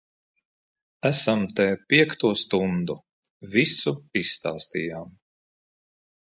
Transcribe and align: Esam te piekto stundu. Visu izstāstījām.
Esam 1.09 1.43
te 1.59 1.67
piekto 1.93 2.31
stundu. 2.43 2.95
Visu 3.53 3.95
izstāstījām. 4.23 5.15